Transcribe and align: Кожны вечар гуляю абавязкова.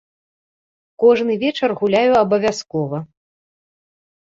Кожны 1.03 1.33
вечар 1.43 1.69
гуляю 1.83 2.13
абавязкова. 2.23 3.05